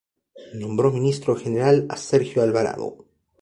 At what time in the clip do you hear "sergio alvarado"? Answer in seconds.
1.95-3.05